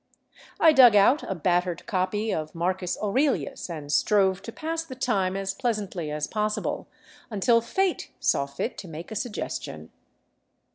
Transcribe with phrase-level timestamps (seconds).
[0.59, 5.37] I dug out a battered copy of Marcus Aurelius, and strove to pass the time
[5.37, 6.87] as pleasantly as possi ble
[7.29, 9.91] until fate saw fit to make a suggestion.